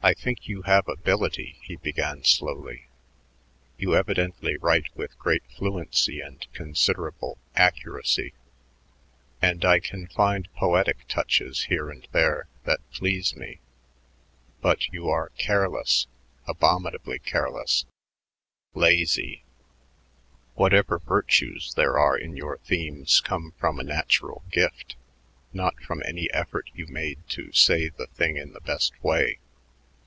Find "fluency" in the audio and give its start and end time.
5.56-6.20